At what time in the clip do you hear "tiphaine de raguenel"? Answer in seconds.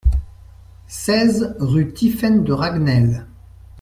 1.93-3.27